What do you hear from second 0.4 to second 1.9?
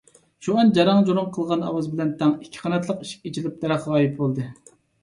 شۇئان جاراڭ- جۇراڭ قىلغان